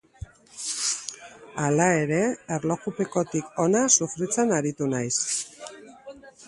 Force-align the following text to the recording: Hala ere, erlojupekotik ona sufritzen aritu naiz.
Hala 1.65 1.87
ere, 2.05 2.23
erlojupekotik 2.57 3.55
ona 3.67 3.87
sufritzen 3.99 4.59
aritu 4.61 4.91
naiz. 4.97 5.17